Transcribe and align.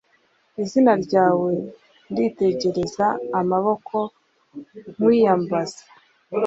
izina 0.61 0.93
ryawe 1.03 1.51
nditegere 2.11 2.83
amaboko 3.39 3.95
nkwiyambaza 4.93 5.81